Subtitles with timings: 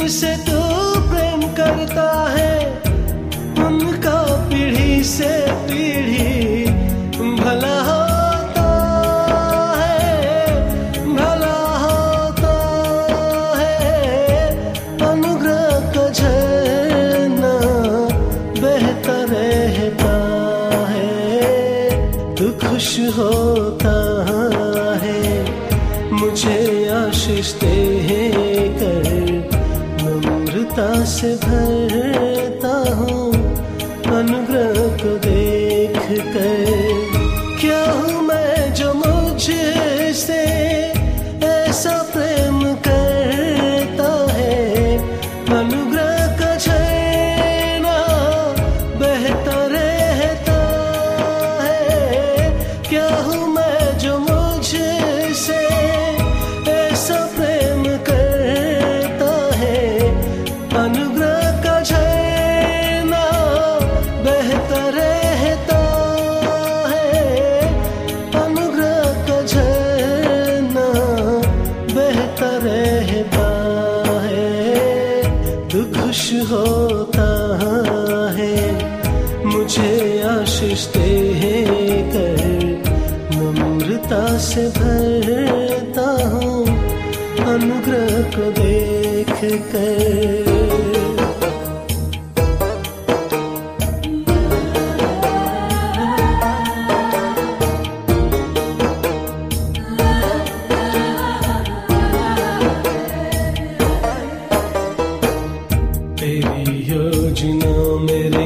[0.00, 0.60] हाँ, तो
[1.10, 2.54] प्रेम करता है।
[3.66, 5.30] उनका पीढ़ी से
[5.68, 6.64] पीढ़ी
[7.40, 7.76] भला
[31.22, 31.81] भर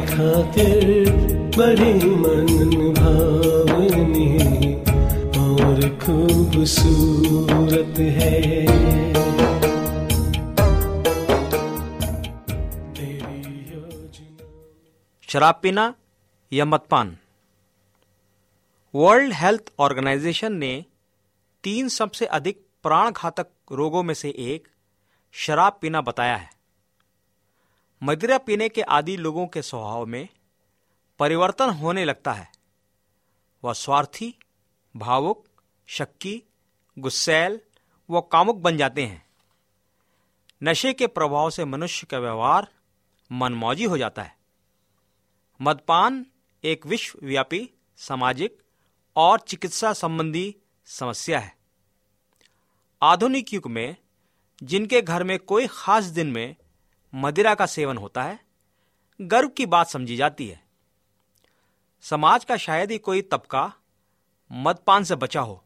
[0.00, 1.10] खातिर
[1.58, 4.74] बड़ी मन भावनी
[5.38, 8.66] और खूबसूरत है।
[15.28, 15.94] शराब पीना
[16.52, 17.16] या मदपान
[18.94, 20.84] वर्ल्ड हेल्थ ऑर्गेनाइजेशन ने
[21.64, 24.68] तीन सबसे अधिक प्राण घातक रोगों में से एक
[25.32, 26.55] शराब पीना बताया है।
[28.02, 30.28] मदिरा पीने के आदि लोगों के स्वभाव में
[31.18, 32.52] परिवर्तन होने लगता है।
[33.64, 34.34] वह स्वार्थी,
[34.96, 35.46] भावुक,
[35.86, 36.42] शक्की,
[36.98, 37.60] गुस्सैल,
[38.10, 39.26] व कामुक बन जाते हैं।
[40.62, 42.68] नशे के प्रभाव से मनुष्य का व्यवहार
[43.32, 44.36] मनमौजी हो जाता है।
[45.60, 46.26] मदपान
[46.64, 48.62] एक विश्वव्यापी, सामाजिक
[49.16, 51.56] और चिकित्सा संबंधी समस्या है।
[53.02, 53.96] आधुनिक युग में
[54.62, 56.56] जिनके घर में कोई खास दिन में
[57.16, 58.40] मदिरा का सेवन होता है,
[59.20, 60.64] गर्व की बात समझी जाती है।
[62.02, 63.72] समाज का शायद ही कोई तबका
[64.52, 65.64] मदपान से बचा हो।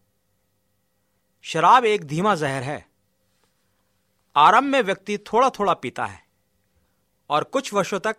[1.42, 2.88] शराब एक धीमा जहर है।
[4.36, 6.26] आरंभ में व्यक्ति थोड़ा थोड़ा पीता है
[7.30, 8.16] और कुछ वर्षों तक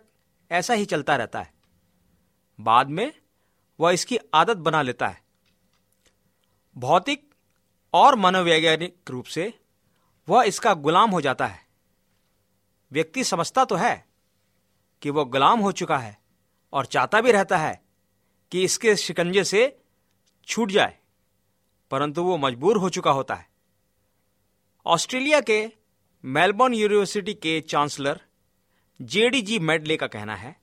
[0.50, 1.54] ऐसा ही चलता रहता है।
[2.60, 3.12] बाद में
[3.80, 5.22] वह इसकी आदत बना लेता है।
[6.76, 7.34] भौतिक
[7.94, 9.60] और मनोवैज्ञानिक रूप से
[10.28, 11.61] वह इसका गुलाम हो जाता है।
[12.92, 14.04] व्यक्ति समझता तो है
[15.02, 16.16] कि वह गुलाम हो चुका है
[16.72, 17.80] और चाहता भी रहता है
[18.52, 19.80] कि इसके शिकंजे से
[20.48, 20.98] छूट जाए,
[21.90, 23.46] परंतु वो मजबूर हो चुका होता है।
[24.86, 25.64] ऑस्ट्रेलिया के
[26.24, 28.20] मेलबर्न यूनिवर्सिटी के चांसलर
[29.00, 30.56] जेडी जी मेडले का कहना है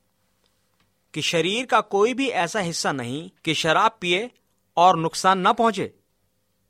[1.13, 4.29] कि शरीर का कोई भी ऐसा हिस्सा नहीं कि शराब पिए
[4.77, 5.93] और नुकसान न पहुँचे।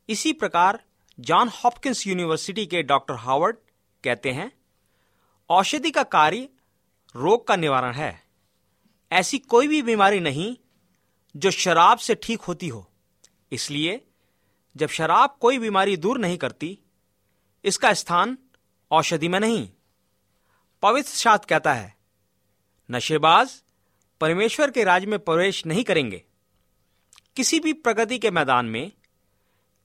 [0.10, 0.80] इसी प्रकार
[1.18, 3.58] जॉन हॉपकिंस यूनिवर्सिटी के डॉक्टर हावर्ड
[4.04, 4.52] कहते हैं
[5.50, 6.48] औषधि का कार्य
[7.16, 8.12] रोग का निवारण है।
[9.12, 10.56] ऐसी कोई भी बीमारी नहीं
[11.36, 12.86] जो शराब से ठीक होती हो।
[13.52, 14.02] इसलिए
[14.76, 16.78] जब शराब कोई बीमारी दूर नहीं करती,
[17.66, 18.38] इसका स्थान
[18.92, 19.68] औषधि में नहीं।
[20.84, 21.94] पवित्र शास्त्र कहता है,
[22.90, 23.62] नशेबाज
[24.22, 26.24] परमेश्वर के राज में प्रवेश नहीं करेंगे।
[27.38, 28.92] किसी भी प्रगति के मैदान में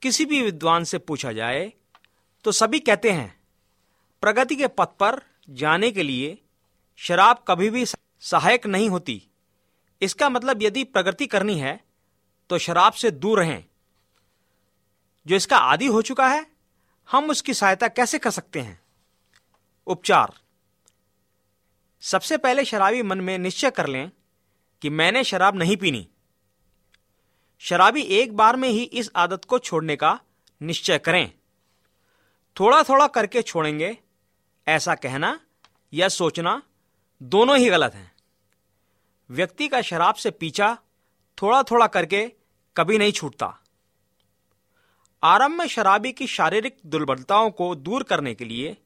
[0.03, 1.73] किसी भी विद्वान से पूछा जाए
[2.45, 3.35] तो सभी कहते हैं,
[4.23, 6.39] प्रगति के पथ पर जाने के लिए
[6.97, 7.85] शराब कभी भी
[8.21, 9.23] सहायक नहीं होती।
[10.03, 11.81] इसका मतलब यदि प्रगति करनी है
[12.51, 13.65] तो शराब से दूर रहें।
[15.27, 16.47] जो इसका आदि हो चुका है,
[17.09, 18.81] हम उसकी सहायता कैसे कर सकते हैं?
[19.87, 20.33] उपचार।
[22.01, 24.11] सबसे पहले शराबी मन में निश्चय कर लें
[24.83, 26.09] कि मैंने शराब नहीं पीनी।
[27.59, 30.21] शराबी एक बार में ही इस आदत को छोड़ने का
[30.63, 31.33] निश्चय करें।
[32.61, 33.99] थोड़ा थोड़ा करके छोड़ेंगे
[34.67, 35.41] ऐसा कहना
[35.93, 36.63] या सोचना
[37.23, 38.13] दोनों ही गलत हैं।
[39.31, 40.79] व्यक्ति का शराब से पीछा
[41.43, 42.33] थोड़ा थोड़ा करके
[42.77, 43.59] कभी नहीं छूटता।
[45.23, 48.77] आरंभ में शराबी की शारीरिक दुर्बलताओं को दूर करने के लिए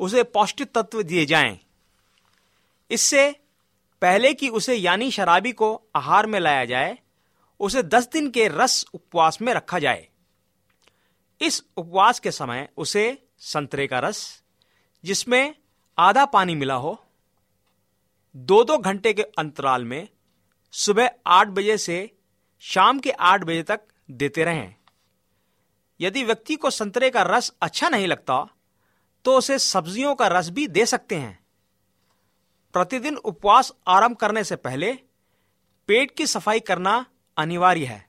[0.00, 1.58] उसे पौष्टिक तत्व दिए जाएँ।
[2.90, 3.30] इससे
[4.02, 6.98] पहले कि उसे यानी शराबी को आहार में लाया जाए,
[7.60, 10.08] उसे दस दिन के रस उपवास में रखा जाए।
[11.40, 14.42] इस उपवास के समय उसे संतरे का रस
[15.04, 15.54] जिसमें
[15.98, 16.98] आधा पानी मिला हो
[18.34, 20.08] दो दो घंटे के अंतराल में
[20.74, 22.10] सुबह आठ बजे से
[22.62, 23.80] शाम के आठ बजे तक
[24.10, 24.74] देते रहें।
[26.00, 28.46] यदि व्यक्ति को संतरे का रस अच्छा नहीं लगता
[29.24, 31.38] तो उसे सब्जियों का रस भी दे सकते हैं।
[32.74, 34.92] प्रतिदिन उपवास आरंभ करने से पहले
[35.88, 37.04] पेट की सफ़ाई करना
[37.36, 38.04] अनिवार्य है।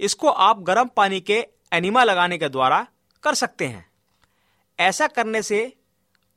[0.00, 2.86] इसको आप गर्म पानी के एनिमा लगाने के द्वारा
[3.22, 3.86] कर सकते हैं।
[4.78, 5.60] ऐसा करने से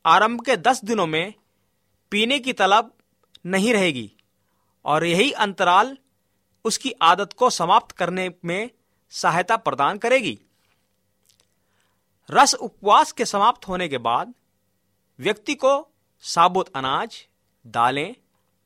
[0.06, 1.34] आरंभ के दस दिनों में
[2.12, 2.94] पीने की तलब
[3.46, 4.12] नहीं रहेगी
[4.86, 5.98] और यही अंतराल
[6.66, 8.70] उसकी आदत को समाप्त करने में
[9.10, 10.40] सहायता प्रदान करेगी।
[12.32, 14.34] रस उपवास के समाप्त होने के बाद
[15.20, 17.28] व्यक्ति को साबुत अनाज,
[17.68, 18.16] दालें,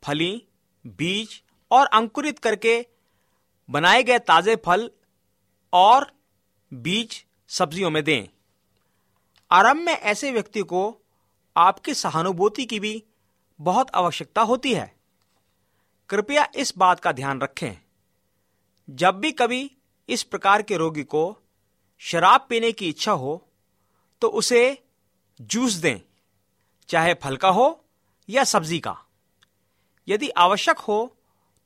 [0.04, 0.48] फली,
[0.86, 2.86] बीज और अंकुरित करके
[3.70, 4.90] बनाए गए ताजे फल
[5.74, 6.12] और
[6.74, 8.28] बीज सब्जियों में दें।
[9.52, 11.03] आरंभ में ऐसे व्यक्ति को
[11.56, 13.04] आपकी सहानुभूति की भी
[13.60, 14.94] बहुत आवश्यकता होती है।
[16.10, 17.74] कृपया इस बात का ध्यान रखें।
[18.88, 19.72] जब भी कभी
[20.10, 21.38] इस प्रकार के रोगी को
[22.02, 23.42] शराब पीने की इच्छा हो
[24.22, 24.84] तो उसे
[25.40, 26.00] जूस दें,
[26.90, 27.86] चाहे फल का हो
[28.30, 28.98] या सब्ज़ी का।
[30.08, 31.16] यदि आवश्यक हो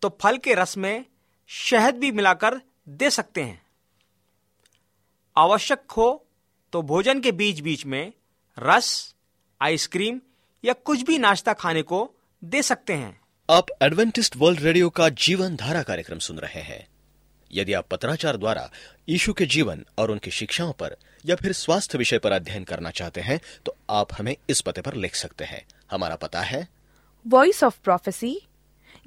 [0.01, 1.06] तो फल के रस में
[1.50, 3.62] शहद भी मिलाकर दे सकते हैं।
[5.36, 6.25] आवश्यक हो
[6.74, 8.13] तो भोजन के बीच बीच में
[8.58, 9.15] रस
[9.62, 10.20] आइसक्रीम
[10.64, 12.00] या कुछ भी नाश्ता खाने को
[12.44, 16.88] दे सकते हैं। आप एडवेंटिस्ट वर्ल्ड रेडियो का जीवन धारा कार्यक्रम सुन रहे हैं।
[17.52, 18.70] यदि आप पत्राचार द्वारा
[19.10, 20.96] यीशु के जीवन और उनकी शिक्षाओं पर
[21.26, 24.94] या फिर स्वास्थ्य विषय पर अध्ययन करना चाहते हैं तो आप हमें इस पते पर
[24.94, 26.68] लिख सकते हैं। हमारा पता है।
[27.26, 28.40] वॉइस ऑफ़ प्रोफेसी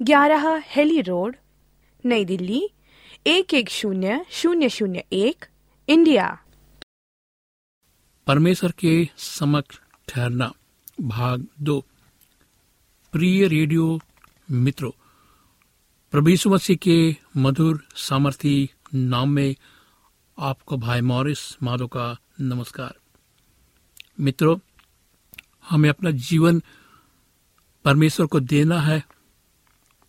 [0.01, 1.35] ग्यारह हेली रोड
[2.05, 2.69] नई दिल्ली
[3.27, 5.45] एक एक शून्य शून्य शून्य एक
[5.87, 6.27] इंडिया।
[8.27, 9.79] परमेश्वर के समक्ष
[10.11, 10.53] ठहरना।
[11.01, 11.85] भाग दो।
[13.11, 13.99] प्रिय रेडियो
[14.51, 14.91] मित्रों,
[16.11, 19.55] प्रभु मसीह के मधुर सामर्थी नाम में
[20.39, 22.95] आपको भाई मॉरिस माधो का नमस्कार।
[24.19, 24.57] मित्रों,
[25.69, 26.61] हमें अपना जीवन
[27.85, 29.03] परमेश्वर को देना है,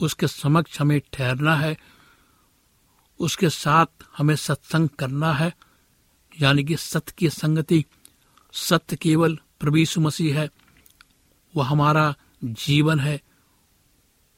[0.01, 1.77] उसके समक्ष हमें ठहरना है,
[3.19, 3.87] उसके साथ
[4.19, 5.55] हमें सत्संग करना है,
[6.41, 7.85] यानी कि सत्य की संगति,
[8.53, 10.51] सत्य केवल प्रभु यीशु मसीह है,
[11.57, 12.15] वह हमारा
[12.45, 13.23] जीवन है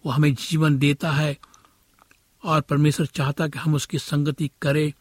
[0.06, 1.38] वो हमें जीवन देता है
[2.44, 4.92] और परमेश्वर चाहता कि हम उसकी संगति करें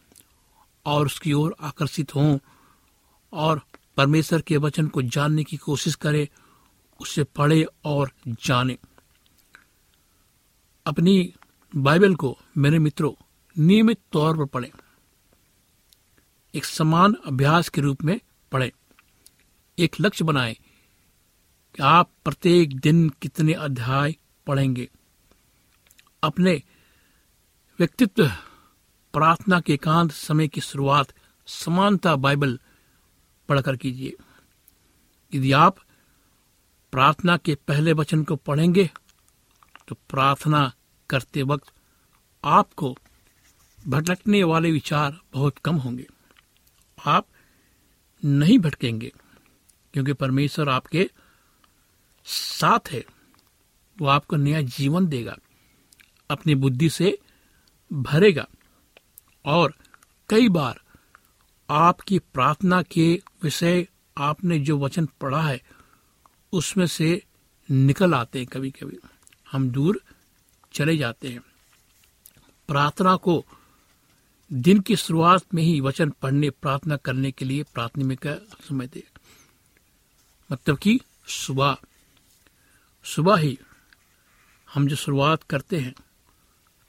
[0.86, 2.38] और उसकी ओर आकर्षित हों
[3.34, 3.62] और
[3.98, 6.28] परमेश्वर के वचन को जानने की कोशिश करें,
[7.02, 8.78] उसे पढ़े और जाने।
[10.86, 11.34] अपनी
[11.76, 13.14] बाइबल को मेरे मित्रों,
[13.58, 14.72] नियमित तौर पर पढ़ें।
[16.56, 18.20] एक समान अभ्यास के रूप में
[18.52, 18.72] पढ़ें।
[19.80, 20.54] एक लक्ष्य बनाएँ
[21.76, 24.16] कि आप प्रत्येक दिन कितने अध्याय
[24.48, 24.90] पढ़ेंगे।
[26.24, 26.62] अपने
[27.80, 28.28] व्यक्तित्व,
[29.14, 31.14] प्रार्थना के एकांत समय की शुरुआत
[31.48, 32.60] समानता बाइबल
[33.50, 34.14] पढ़कर कीजिए।
[35.34, 35.78] यदि आप
[36.92, 38.90] प्रार्थना के पहले वचन को पढ़ेंगे
[39.88, 40.74] तो प्रार्थना
[41.10, 41.74] करते वक्त
[42.44, 42.98] आपको
[43.88, 46.08] भटकने वाले विचार बहुत कम होंगे।
[47.06, 47.28] आप
[48.26, 49.12] नहीं भटकेंगे।
[49.94, 51.10] क्योंकि परमेश्वर आपके
[52.26, 53.04] साथ है।
[53.98, 55.38] वो आपको नया जीवन देगा,
[56.30, 57.18] अपनी बुद्धि से
[57.92, 58.48] भरेगा
[59.46, 59.74] और
[60.30, 60.80] कई बार
[61.70, 65.62] आपकी प्रार्थना के विषय आपने जो वचन पढ़ा है,
[66.54, 67.22] उसमें से
[67.70, 68.98] निकल आते हैं कभी कभी
[69.52, 70.02] हम दूर
[70.74, 71.42] चले जाते हैं।
[72.70, 73.44] प्रार्थना को
[74.52, 79.04] दिन की शुरुआत में ही वचन पढ़ने, प्रार्थना करने के लिए प्राथमिक का समय दे
[80.54, 81.78] मतलब कि सुबह।
[83.06, 83.58] सुबह ही
[84.74, 85.94] हम जो शुरुआत करते हैं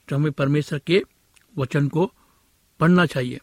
[0.07, 1.01] तो हमें परमेश्वर के
[1.57, 2.05] वचन को
[2.79, 3.39] पढ़ना चाहिए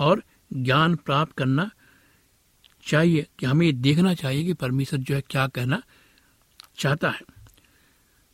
[0.00, 1.70] और ज्ञान प्राप्त करना
[2.86, 5.82] चाहिए कि हमें देखना चाहिए कि परमेश्वर जो है क्या कहना
[6.78, 7.20] चाहता है।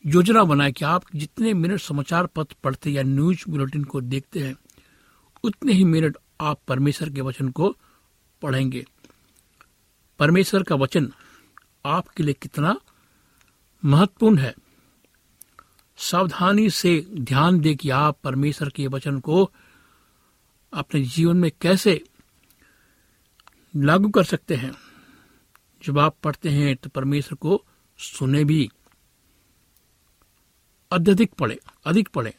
[0.05, 4.55] योजना बनाए कि आप जितने मिनट समाचार पत्र पढ़ते या न्यूज़ बुलेटिन को देखते हैं,
[5.43, 7.75] उतने ही मिनट आप परमेश्वर के वचन को
[8.41, 8.85] पढ़ेंगे।
[10.19, 11.13] परमेश्वर का वचन
[11.85, 12.79] आपके लिए कितना
[13.85, 14.55] महत्वपूर्ण है।
[15.97, 19.51] सावधानी से ध्यान दे कि आप परमेश्वर के वचन को
[20.73, 22.01] अपने जीवन में कैसे
[23.75, 24.71] लागू कर सकते हैं।
[25.85, 27.65] जब आप पढ़ते हैं तो परमेश्वर को
[27.97, 28.69] सुने भी।
[30.91, 32.35] अत्यधिक पढ़े, अधिक पढ़े,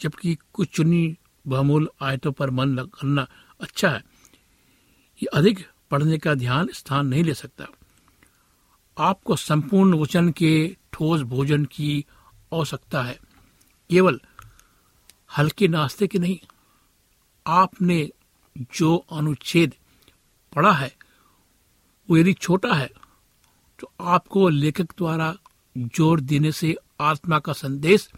[0.00, 1.16] जबकि कुछ चुनी
[1.46, 3.26] बहुमूल आयतों पर मन करना
[3.60, 4.02] अच्छा है।
[5.22, 7.66] ये अधिक पढ़ने का ध्यान स्थान नहीं ले सकता।
[8.96, 10.52] आपको संपूर्ण वचन के
[10.92, 12.04] ठोस भोजन की
[12.52, 13.18] आवश्यकता है।
[13.90, 14.20] केवल
[15.30, 16.38] हल्के नाश्ते की नहीं,
[17.46, 18.08] आपने
[18.74, 19.74] जो अनुच्छेद
[20.52, 20.92] पढ़ा है,
[22.08, 22.88] वो यदि छोटा है
[23.78, 25.34] तो आपको लेखक द्वारा
[25.76, 28.08] ज़ोर देने से आत्मा का संदेश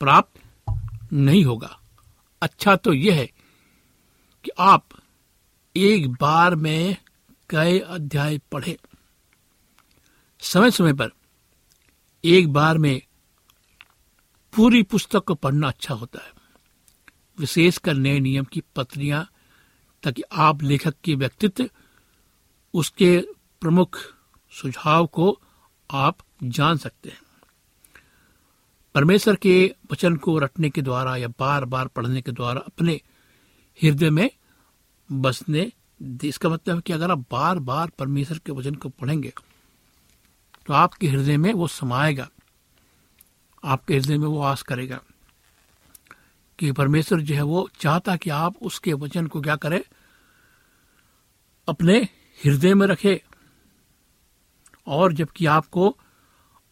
[0.00, 0.72] प्राप्त
[1.12, 1.78] नहीं होगा।
[2.42, 3.26] अच्छा तो यह है
[4.44, 4.84] कि आप
[5.76, 6.96] एक बार में
[7.50, 8.78] कई अध्याय पढ़े।
[10.40, 11.10] समय समय पर
[12.24, 13.02] एक बार में
[14.56, 16.32] पूरी पुस्तक को पढ़ना अच्छा होता है।
[17.38, 19.30] विशेषकर नए नियम की पत्रियाँ,
[20.02, 21.70] ताकि आप लेखक के व्यक्तित्व,
[22.74, 23.20] उसके
[23.60, 23.98] प्रमुख
[24.50, 25.40] सुझाव को
[25.90, 27.22] आप जान सकते हैं।
[28.94, 33.00] परमेश्वर के वचन को रटने के द्वारा या बार बार पढ़ने के द्वारा अपने
[33.82, 34.30] हृदय में
[35.10, 35.70] बसने
[36.24, 39.32] इसका मतलब है कि अगर आप बार बार परमेश्वर के वचन को पढ़ेंगे
[40.66, 42.28] तो आपके हृदय में वो समाएगा।
[43.62, 45.00] आपके हृदय में वो आस करेगा
[46.58, 49.80] कि परमेश्वर जो है वो चाहता कि आप उसके वचन को क्या करें,
[51.68, 51.96] अपने
[52.40, 53.20] हृदय में रखे।
[54.86, 55.96] और जबकि आपको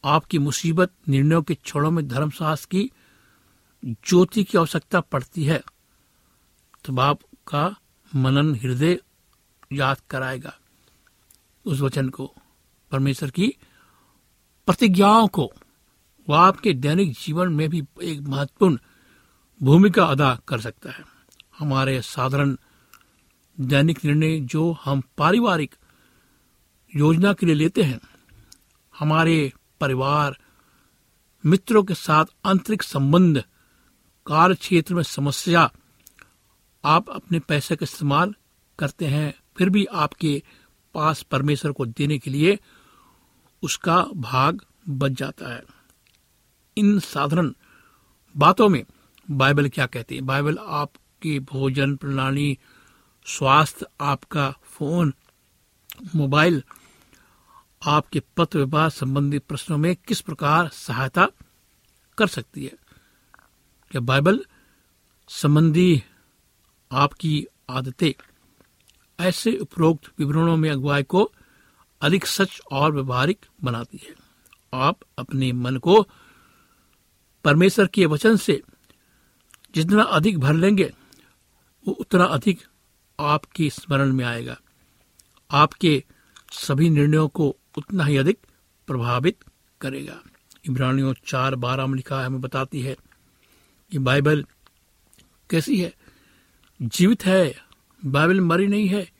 [0.04, 2.90] आपकी मुसीबत, निर्णयों के छोड़ों में धर्मशास्त्र की
[3.84, 5.62] ज्योति की आवश्यकता पड़ती है,
[6.84, 7.74] तब आपका
[8.14, 8.98] मनन हृदय
[9.72, 10.58] याद कराएगा।
[11.64, 12.34] उस वचन को,
[12.90, 13.48] परमेश्वर की
[14.66, 15.52] प्रतिज्ञाओं को
[16.28, 18.78] वह आपके दैनिक जीवन में भी एक महत्वपूर्ण
[19.62, 21.04] भूमिका अदा कर सकता है।
[21.58, 22.56] हमारे साधारण
[23.60, 25.74] दैनिक निर्णय जो हम पारिवारिक
[26.96, 28.00] योजना के लिए लेते हैं,
[28.98, 30.38] हमारे परिवार,
[31.46, 33.44] मित्रों के साथ आंतरिक संबंध,
[34.26, 35.72] कार्य क्षेत्र में समस्या
[36.84, 38.34] आप अपने पैसे का इस्तेमाल
[38.78, 40.42] करते हैं, फिर भी आपके
[40.94, 42.58] पास परमेश्वर को देने के लिए
[43.62, 45.62] उसका भाग बच जाता है।
[46.76, 47.52] इन साधारण
[48.36, 48.84] बातों में
[49.30, 50.20] बाइबल क्या कहती है?
[50.20, 52.58] बाइबल आपकी भोजन प्रणाली,
[53.26, 55.14] स्वास्थ्य, आपका फ़ोन,
[56.16, 56.64] मोबाइल,
[57.82, 61.28] आपके पत्र विवाह संबंधी प्रश्नों में किस प्रकार सहायता
[62.18, 62.72] कर सकती है?
[63.90, 64.44] क्या बाइबल
[65.28, 66.02] संबंधी
[66.92, 68.12] आपकी आदतें।
[69.20, 71.32] ऐसे उपरोक्त विवरणों में अगुवाई को
[72.00, 74.14] अधिक सच और व्यवहारिक बनाती है।
[74.74, 76.08] आप अपने मन को
[77.44, 78.62] परमेश्वर के वचन से
[79.74, 80.94] जितना अधिक भर लेंगे,
[81.88, 82.62] वो उतना अधिक
[83.20, 84.60] आपके स्मरण में आएगा।
[85.50, 86.04] आपके
[86.52, 88.38] सभी निर्णयों को उतना ही अधिक
[88.86, 89.38] प्रभावित
[89.80, 90.22] करेगा।
[90.64, 92.96] इब्रानियों चार बारह में लिखा हमें बताती है
[93.90, 94.46] कि बाइबल
[95.50, 96.01] कैसी है?
[96.82, 97.54] जीवित है,
[98.04, 99.10] बाइबल मरी नहीं है।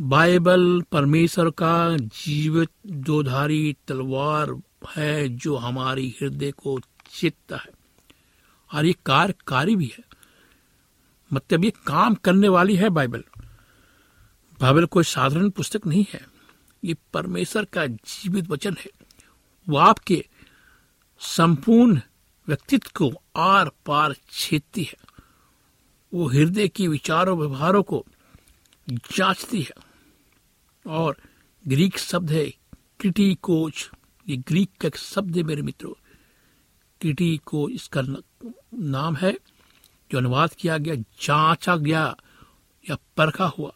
[0.00, 4.62] बाइबल परमेश्वर का जीवित दोधारी तलवार
[4.96, 6.80] है जो हमारी हृदय को
[7.10, 7.66] चित्त है।
[8.74, 10.04] और ये कार्यकारी भी है।
[11.32, 13.24] मतलब ये काम करने वाली है बाइबल।
[14.60, 16.26] बाइबल कोई साधारण पुस्तक नहीं है।
[16.84, 18.90] ये परमेश्वर का जीवित वचन है।
[19.68, 20.26] वो आपके
[21.20, 22.00] संपूर्ण
[22.48, 25.11] व्यक्तित्व को आर पार छेदती है।
[26.14, 28.06] वो हृदय की विचारों, व्यवहारों को
[28.90, 29.92] जांचती है।
[30.86, 31.16] और
[31.68, 32.50] ग्रीक शब्द है
[33.00, 33.90] क्रिटी कोच
[34.28, 35.92] ये ग्रीक का एक शब्द है मेरे मित्रों।
[37.00, 38.02] क्रिटी को इसका
[38.74, 39.38] नाम है
[40.12, 42.16] जो अनुवाद किया गया, जांचा गया
[42.90, 43.72] या परखा हुआ।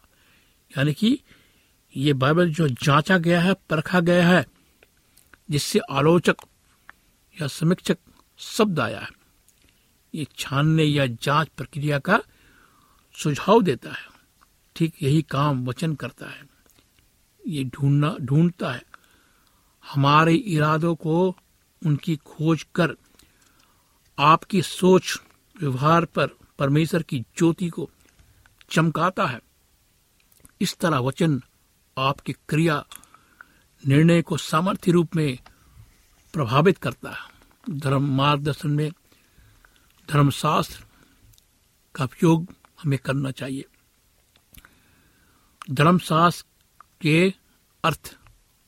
[0.77, 1.19] यानी कि
[1.95, 4.45] ये बाइबल जो जांचा गया है, परखा गया है,
[5.51, 6.37] जिससे आलोचक
[7.41, 7.97] या समीक्षक
[8.37, 9.16] शब्द आया है।
[10.15, 12.21] ये छानने या जाँच प्रक्रिया का
[13.13, 14.07] सुझाव देता है।
[14.75, 16.43] ठीक यही काम वचन करता है।
[17.47, 18.83] ये ढूंढना, ढूंढता है।
[19.93, 21.37] हमारे इरादों को
[21.85, 22.95] उनकी खोज कर,
[24.19, 25.21] आपकी सोच,
[25.59, 26.27] व्यवहार पर
[26.59, 27.89] परमेश्वर की ज्योति को
[28.69, 29.39] चमकाता है।
[30.61, 31.41] इस तरह वचन
[31.97, 32.85] आपकी क्रिया
[33.87, 35.39] निर्णय को सामर्थ्य रूप में
[36.33, 37.29] प्रभावित करता है।
[37.69, 38.91] धर्म मार्गदर्शन में
[40.09, 40.83] धर्मशास्त्र
[41.95, 43.65] का उपयोग हमें करना चाहिए।
[45.71, 46.45] धर्मशास्त्र
[47.01, 47.33] के
[47.83, 48.15] अर्थ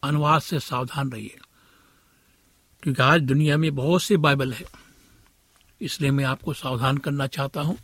[0.04, 1.38] अनुवाद से सावधान रहिए,
[2.84, 4.66] क्योंकि आज दुनिया में बहुत से बाइबल है।
[5.82, 7.78] इसलिए मैं आपको सावधान करना चाहता हूँ।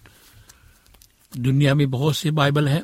[1.31, 2.83] दुनिया में बहुत से बाइबल हैं,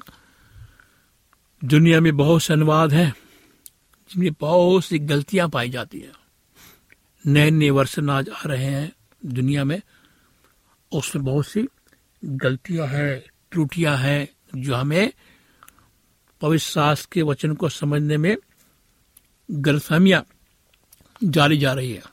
[1.61, 3.13] दुनिया में बहुत से अनुवाद हैं,
[4.09, 6.13] जिनमें बहुत सी गलतियाँ पाई जाती हैं।
[7.25, 9.81] नए नए वर्षन आज आ रहे हैं दुनिया में।
[10.91, 11.67] उसमें बहुत सी
[12.25, 13.19] गलतियाँ हैं,
[13.51, 15.13] त्रुटियाँ हैं, जो हमें
[16.41, 18.37] पवित्र शास्त्र के वचन को समझने में
[19.51, 20.25] गलतफहमियाँ
[21.23, 22.03] जारी जा रही है।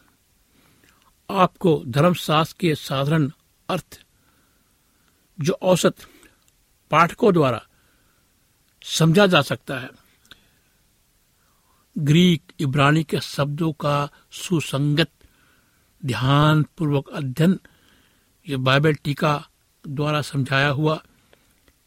[1.30, 3.30] आपको धर्मशास्त्र के साधारण
[3.68, 4.04] अर्थ,
[5.40, 5.94] जो औसत
[6.90, 7.66] पाठकों द्वारा
[8.82, 9.90] समझा जा सकता है।
[11.98, 15.10] ग्रीक इब्रानी के शब्दों का सुसंगत
[16.04, 17.60] ध्यान पूर्वक अध्ययन
[18.48, 19.48] ये बाइबल टीका
[19.88, 21.02] द्वारा समझाया हुआ,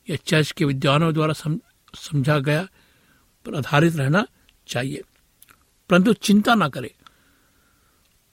[0.10, 1.34] या चर्च के विद्वानों द्वारा
[1.95, 2.67] समझा गया
[3.45, 4.26] पर आधारित रहना
[4.67, 5.02] चाहिए।
[5.89, 6.89] परंतु चिंता ना करें।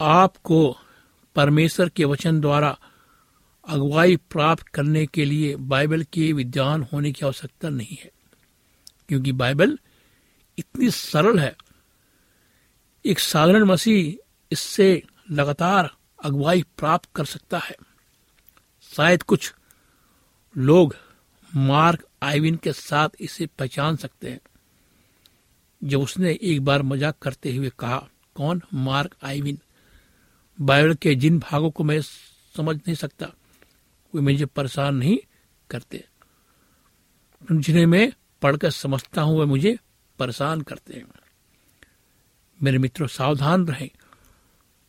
[0.00, 0.76] आपको
[1.36, 2.78] परमेश्वर के वचन द्वारा
[3.68, 8.10] अगुवाई प्राप्त करने के लिए बाइबल के विद्वान होने की आवश्यकता नहीं है,
[9.08, 9.78] क्योंकि बाइबल
[10.58, 11.56] इतनी सरल है।
[13.04, 15.90] एक साधारण मसीह इससे लगातार
[16.24, 17.76] अगुवाई प्राप्त कर सकता है।
[18.96, 19.54] शायद कुछ
[20.56, 20.96] लोग
[21.56, 24.40] मार्क आइविन के साथ इसे पहचान सकते हैं।
[25.84, 29.58] जब उसने एक बार मज़ाक करते हुए कहा, कौन मार्क आइविन?
[30.60, 32.00] बाइबल के जिन भागों को मैं
[32.56, 33.26] समझ नहीं सकता,
[34.14, 35.18] वे मुझे परेशान नहीं
[35.70, 36.04] करते।
[37.52, 39.78] जिन्हें मैं पढ़कर समझता हूँ, वे मुझे
[40.18, 41.06] परेशान करते हैं।
[42.62, 43.90] मेरे मित्रों, सावधान रहें।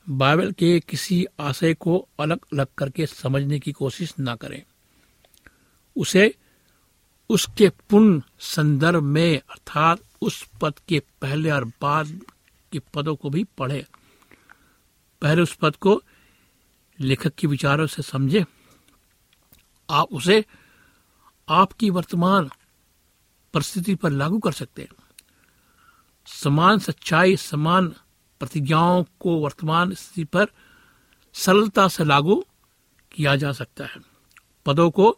[0.10, 4.64] बाइबल के किसी आशय को अलग अलग करके समझने की कोशिश ना करें।
[5.96, 6.36] उसे
[7.30, 12.22] उसके पूर्ण संदर्भ में अर्थात उस पद के पहले और बाद
[12.72, 13.86] के पदों को भी पढ़े।
[15.22, 16.04] पहले उस पद को
[17.00, 18.46] लेखक के विचारों से समझे।
[19.90, 20.46] आप उसे
[21.50, 22.50] आपकी वर्तमान
[23.54, 25.04] परिस्थिति पर लागू कर सकते हैं।
[26.26, 27.96] समान सच्चाई, समान
[28.40, 30.48] प्रतिज्ञाओं को वर्तमान स्थिति पर
[31.36, 32.44] सरलता से लागू
[33.12, 34.00] किया जा सकता है।
[34.66, 35.18] पदों को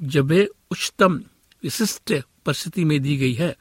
[0.00, 1.20] जब वे उच्चतम
[1.62, 2.12] विशिष्ट
[2.46, 3.56] परिस्थिति में दी गई है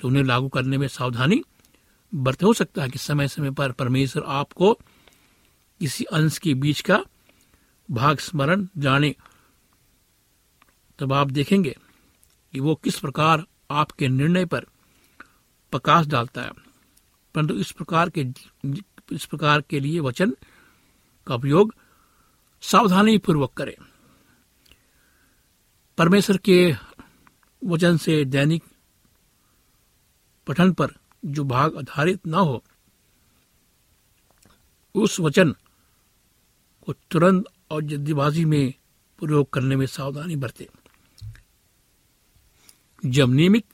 [0.00, 1.42] तो उन्हें लागू करने में सावधानी
[2.12, 4.72] बरते। हो सकता है कि समय समय पर परमेश्वर आपको
[5.80, 6.98] किसी अंश के बीच का
[7.88, 9.14] भाग स्मरण जाने।
[10.98, 11.76] तब आप देखेंगे
[12.54, 14.66] कि वो किस प्रकार आपके निर्णय पर
[15.72, 16.63] प्रकाश डालता है।
[17.34, 18.26] परंतु इस प्रकार के,
[19.12, 20.36] इस प्रकार के लिए वचन
[21.26, 21.74] का उपयोग
[22.60, 23.74] सावधानी पूर्वक करें।
[25.98, 26.74] परमेश्वर के
[27.64, 28.64] वचन से दैनिक
[30.46, 30.88] पठन पर
[31.24, 32.64] जो भाग आधारित न हो,
[34.94, 35.52] उस वचन
[36.86, 38.74] को तुरंत और जल्दीबाजी में
[39.18, 40.66] प्रयोग करने में सावधानी बरतें।
[43.06, 43.66] जब नियमित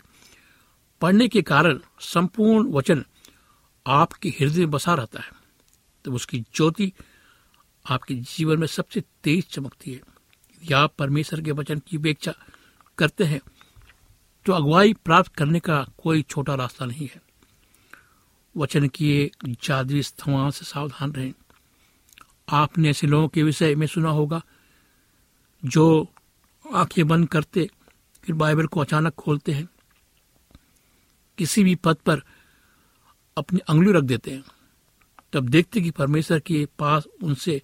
[1.00, 3.04] पढ़ने के कारण संपूर्ण वचन
[3.90, 5.30] आपके हृदय में बसा रहता है
[6.04, 6.92] तो उसकी ज्योति
[7.86, 12.34] आपके जीवन में सबसे तेज चमकती है। आप परमेश्वर के वचन की उपेक्षा
[12.98, 13.40] करते हैं
[14.46, 17.20] तो अगुवाई प्राप्त करने का कोई छोटा रास्ता नहीं है।
[18.56, 21.32] वचन की जादुई स्थवाओं से सावधान रहें।
[22.48, 24.40] आपने ऐसे लोगों के विषय में सुना होगा,
[25.64, 26.08] जो
[26.74, 27.68] आँखें बंद करते,
[28.22, 29.68] फिर बाइबल को अचानक खोलते हैं।
[31.38, 32.22] किसी भी पद पर
[33.40, 34.44] अपनी अंगुली रख देते हैं।
[35.32, 37.62] तब देखते कि परमेश्वर के पास उनसे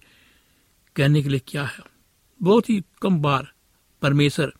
[0.95, 1.79] कहने के लिए क्या है।
[2.41, 3.53] बहुत ही कम बार
[4.01, 4.53] परमेश्वर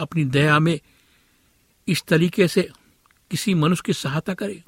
[0.00, 0.80] अपनी दया में
[1.88, 2.70] इस तरीके से
[3.30, 4.64] किसी मनुष्य की सहायता करे।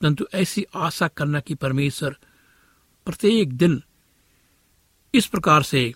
[0.00, 2.16] परंतु ऐसी आशा करना कि परमेश्वर
[3.06, 3.82] प्रत्येक दिन
[5.14, 5.94] इस प्रकार से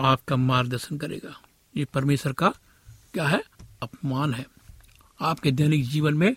[0.00, 1.42] आपका मार्गदर्शन करेगा।
[1.76, 2.48] ये परमेश्वर का
[3.12, 3.42] क्या है?
[3.82, 4.46] अपमान है।
[5.20, 6.36] आपके दैनिक जीवन में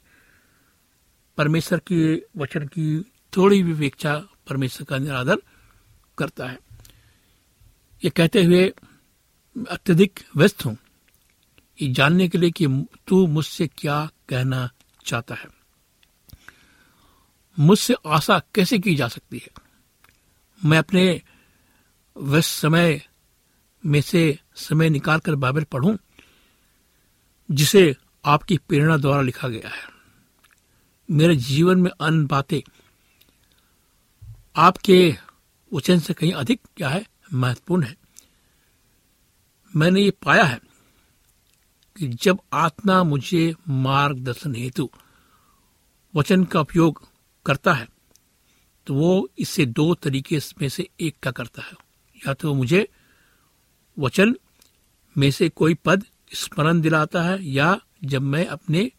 [1.37, 3.01] परमेश्वर के वचन की
[3.37, 4.17] थोड़ी भी उपेक्षा
[4.49, 5.37] परमेश्वर का निरादर
[6.17, 6.59] करता है।
[8.03, 8.73] ये कहते हुए
[9.69, 10.77] अत्यधिक व्यस्त हूँ।
[11.81, 12.67] ये जानने के लिए कि
[13.07, 14.69] तू मुझसे क्या कहना
[15.05, 15.47] चाहता है।
[17.59, 19.49] मुझसे आशा कैसे की जा सकती है?
[20.65, 21.21] मैं अपने
[22.17, 23.07] व्यस्त समय
[23.85, 25.97] में से समय निकाल कर बाइबल पढ़ूं,
[27.51, 29.90] जिसे आपकी प्रेरणा द्वारा लिखा गया है।
[31.11, 32.61] मेरे जीवन में अन्य बातें,
[34.55, 35.15] आपके
[35.71, 37.05] वचन से कहीं अधिक क्या है?
[37.33, 37.95] महत्वपूर्ण है।
[39.73, 40.59] मैंने ये पाया है
[41.95, 44.89] कि जब आत्मा मुझे मार्गदर्शन हेतु
[46.13, 47.01] वचन का उपयोग
[47.45, 47.87] करता है
[48.87, 51.73] तो वो इससे दो तरीके में से एक का करता है।
[52.21, 52.87] या तो मुझे
[53.97, 54.35] वचन
[55.15, 58.91] में से कोई पद स्मरण दिलाता है, या जब मैं अपने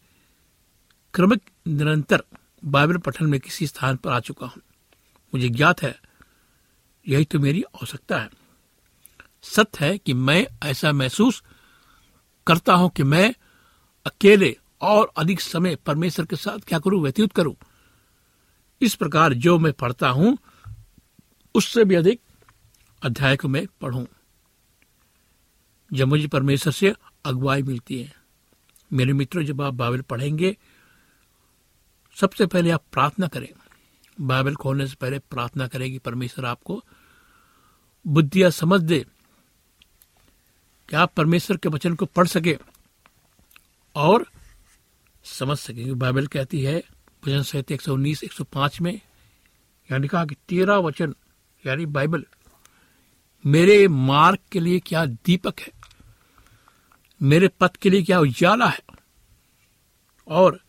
[1.15, 2.23] क्रमिक निरंतर
[2.65, 4.63] बाइबल पठन में किसी स्थान पर आ चुका हूँ।
[5.35, 6.01] मुझे ज्ञात है,
[7.09, 8.31] यही तो मेरी आवश्यकता है।
[9.43, 11.43] सत्य है कि मैं ऐसा महसूस
[12.47, 13.35] करता हूँ कि मैं
[14.07, 17.55] अकेले और अधिक समय परमेश्वर के साथ क्या करूँ, व्यतीत करूँ।
[18.81, 20.39] इस प्रकार जो मैं पढ़ता हूँ,
[21.55, 22.21] उससे भी अधिक
[23.03, 24.05] अध्याय को मैं पढ़ूं।
[25.93, 26.95] जब मुझे परमेश्वर से
[27.25, 28.13] अगुवाई मिलती है,
[28.93, 30.57] मेरे मित्रों, जब आप बाइबल पढ़ेंगे
[32.15, 33.49] सबसे पहले आप प्रार्थना करें।
[34.21, 36.85] बाइबल खोलने से पहले प्रार्थना करें कि परमेश्वर आपको
[38.07, 39.07] बुद्धिया समझ दे
[40.89, 42.59] कि आप परमेश्वर के वचन को पढ़ सके
[43.97, 44.27] और
[45.25, 46.83] समझ सके। बाइबल कहती है,
[47.27, 47.83] भजन एक
[48.33, 49.01] सौ पाँच में
[49.93, 51.15] यानी कहा कि तेरा वचन,
[51.67, 52.25] यानी बाइबल,
[53.47, 55.71] मेरे मार्ग के लिए क्या दीपक है?
[57.23, 58.83] मेरे पथ के लिए क्या उजाला है?
[60.29, 60.61] और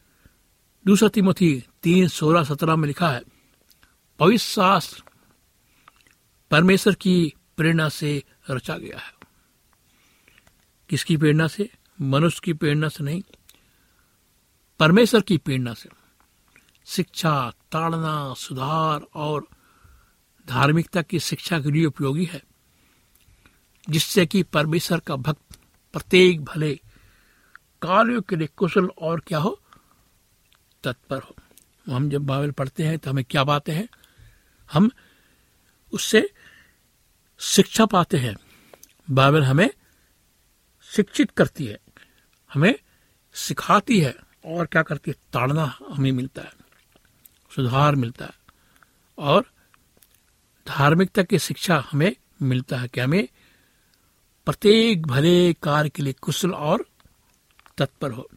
[0.85, 3.21] दूसरा तिमोथी तीन सोलह सत्रह में लिखा है
[4.19, 5.03] पवित्र शास्त्र
[6.51, 9.13] परमेश्वर की प्रेरणा से रचा गया है।
[10.89, 11.69] किसकी प्रेरणा से?
[12.01, 13.23] मनुष्य की प्रेरणा से नहीं,
[14.79, 15.89] परमेश्वर की प्रेरणा से।
[16.85, 19.47] शिक्षा, ताड़ना, सुधार और
[20.47, 22.43] धार्मिकता की शिक्षा के लिए उपयोगी है,
[23.89, 25.59] जिससे कि परमेश्वर का भक्त
[25.93, 26.75] प्रत्येक भले
[27.81, 29.62] कार्यों के लिए कुशल और क्या हो
[30.83, 31.35] तत्पर हो।
[31.87, 33.87] हम जब बाइबल पढ़ते हैं तो हमें क्या पाते हैं?
[34.69, 34.89] हम
[35.93, 36.29] उससे
[37.39, 38.35] शिक्षा पाते हैं।
[39.07, 39.69] बाइबल हमें
[40.89, 41.79] शिक्षित करती है,
[42.51, 42.75] हमें
[43.35, 44.15] सिखाती है
[44.45, 45.17] और क्या करती है?
[45.33, 46.51] ताड़ना हमें मिलता है,
[47.51, 48.33] सुधार मिलता है
[49.17, 49.45] और
[50.67, 53.27] धार्मिकता की शिक्षा हमें मिलता है कि हमें
[54.47, 56.85] प्रत्येक भले कार्य के लिए कुशल और
[57.77, 58.29] तत्पर हो।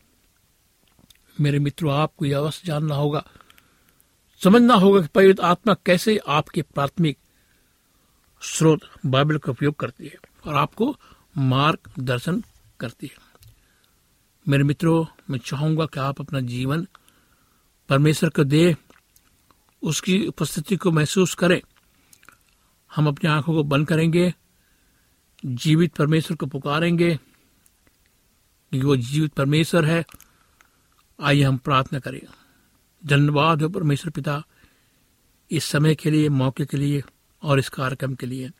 [1.40, 3.27] मेरे मित्रों, आपको यह अवश्य जानना होगा।
[4.44, 7.18] समझना होगा कि पवित्र आत्मा कैसे आपके प्राथमिक
[8.42, 10.96] स्रोत बाइबल का उपयोग करती है और आपको
[11.38, 12.44] मार्गदर्शन
[12.81, 13.18] करती है।
[14.49, 16.87] मेरे मित्रों, मैं चाहूँगा कि आप अपना जीवन
[17.88, 18.77] परमेश्वर को दे,
[19.83, 21.61] उसकी उपस्थिति को महसूस करें।
[22.94, 24.35] हम अपनी आँखों को बंद करेंगे,
[25.46, 27.18] जीवित परमेश्वर को पुकारेंगे
[28.75, 30.05] वो जीवित परमेश्वर है।
[31.20, 32.20] आइए हम प्रार्थना करें।
[33.07, 34.42] धन्यवाद हो परमेश्वर पिता,
[35.50, 37.02] इस समय के लिए, मौके के लिए
[37.42, 38.50] और इस कार्यक्रम के लिए।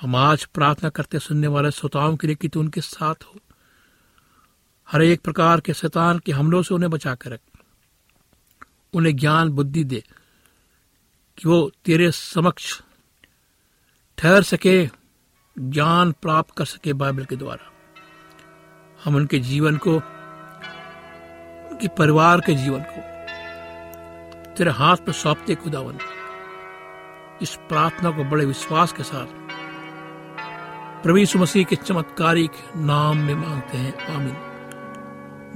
[0.00, 3.40] हम आज प्रार्थना करते सुनने वाले श्रोताओं के लिए कि तू उनके साथ हो।
[4.90, 7.40] हर एक प्रकार के शैतान के हमलों से उन्हें बचा कर रख।
[8.92, 10.04] उन्हें ज्ञान, बुद्धि दे
[11.38, 12.82] कि वो तेरे समक्ष
[14.18, 14.88] ठहर सके,
[15.58, 17.72] ज्ञान प्राप्त कर सके बाइबल के द्वारा।
[19.04, 20.02] हम उनके जीवन को
[21.80, 23.00] उनके परिवार के जीवन को,
[24.56, 25.98] तेरे हाथ में सौंपते खुदावन।
[27.42, 29.26] इस प्रार्थना को बड़े विश्वास के साथ
[31.06, 34.36] यीशु मसीह के चमत्कारिक नाम में मांगते हैं। आमिन।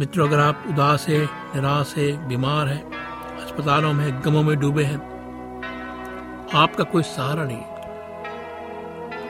[0.00, 2.78] मित्रों, अगर आप उदास है, निराश है, बीमार है,
[3.44, 4.98] अस्पतालों में, गमों में डूबे हैं,
[6.54, 7.62] आपका कोई सहारा नहीं।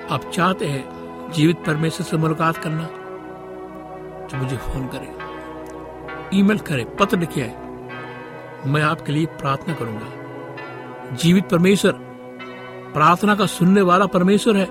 [0.07, 0.85] आप चाहते हैं
[1.33, 2.87] जीवित परमेश्वर से मुलाकात करना?
[4.27, 5.24] तो मुझे फ़ोन करें।
[6.35, 7.53] ईमेल करें, पत्र लिखे
[8.67, 11.93] मैं आपके लिए प्रार्थना करूँगा। जीवित परमेश्वर,
[12.95, 14.67] प्रार्थना का सुनने वाला परमेश्वर है।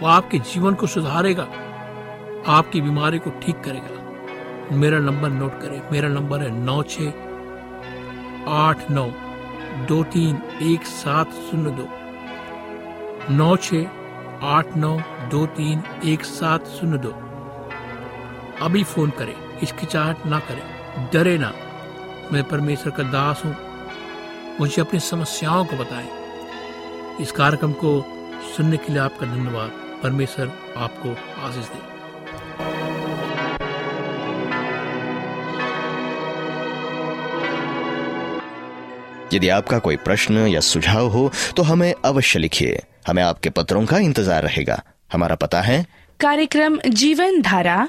[0.00, 1.46] वो आपके जीवन को सुधारेगा,
[2.48, 7.12] आपकी बीमारी को ठीक करेगा। मेरा नंबर नोट करें, मेरा नंबर है नौ छ
[8.48, 9.06] आठ नौ
[9.88, 11.88] दो तीन एक सात शून्य दो।
[13.32, 13.86] नौ छ
[14.44, 14.98] आठ नौ
[15.30, 17.14] दो तीन एक सात शून्य दो।
[18.62, 21.52] अभी फ़ोन करें। हिचकिचाहट ना करे डरे ना।
[22.32, 23.56] मैं परमेश्वर का दास हूँ।
[24.60, 26.08] मुझे अपनी समस्याओं को बताएँ।
[27.20, 27.90] इस कार्यक्रम को
[28.56, 29.70] सुनने के लिए आपका धन्यवाद।
[30.02, 31.84] परमेश्वर आपको आशीष दे।
[39.32, 43.98] यदि आपका कोई प्रश्न या सुझाव हो तो हमें अवश्य लिखिए। हमें आपके पत्रों का
[43.98, 45.84] इंतज़ार रहेगा। हमारा पता है
[46.20, 47.88] कार्यक्रम Jeevan Dhara